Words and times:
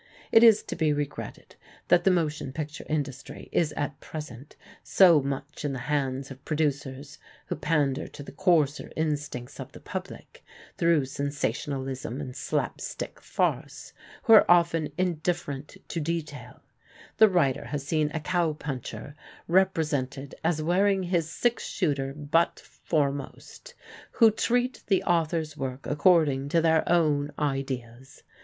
It 0.31 0.43
is 0.43 0.63
to 0.63 0.75
be 0.75 0.91
regretted 0.91 1.57
that 1.89 2.05
the 2.05 2.09
motion 2.09 2.51
picture 2.53 2.85
industry 2.89 3.49
is 3.51 3.71
at 3.73 3.99
present 3.99 4.55
so 4.81 5.21
much 5.21 5.63
in 5.63 5.73
the 5.73 5.77
hands 5.93 6.31
of 6.31 6.43
producers 6.43 7.19
who 7.45 7.55
pander 7.55 8.07
to 8.07 8.23
the 8.23 8.31
coarser 8.31 8.91
instincts 8.95 9.59
of 9.59 9.73
the 9.73 9.79
public, 9.79 10.43
through 10.79 11.05
sensationalism 11.05 12.19
and 12.19 12.35
slap 12.35 12.81
stick 12.81 13.21
farce; 13.21 13.93
who 14.23 14.33
are 14.33 14.45
often 14.49 14.91
indifferent 14.97 15.77
to 15.89 15.99
detail 15.99 16.63
the 17.17 17.29
writer 17.29 17.65
has 17.65 17.85
seen 17.85 18.09
a 18.11 18.19
cow 18.19 18.53
puncher 18.53 19.13
represented 19.47 20.33
as 20.43 20.63
wearing 20.63 21.03
his 21.03 21.29
six 21.29 21.63
shooter 21.67 22.11
butt 22.15 22.59
foremost; 22.59 23.75
who 24.13 24.31
treat 24.31 24.81
the 24.87 25.03
author's 25.03 25.55
work 25.55 25.85
according 25.85 26.49
to 26.49 26.59
their 26.59 26.81
own 26.89 27.29
ideas. 27.37 28.23